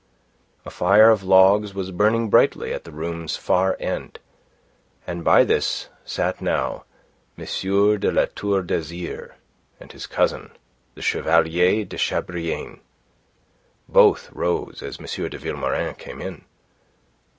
[0.65, 4.17] A fire of logs was burning brightly at the room's far end,
[5.05, 6.85] and by this sat now
[7.37, 7.45] M.
[7.99, 9.35] de La Tour d'Azyr
[9.79, 10.57] and his cousin,
[10.95, 12.79] the Chevalier de Chabrillane.
[13.87, 15.05] Both rose as M.
[15.05, 16.45] de Vilmorin came in.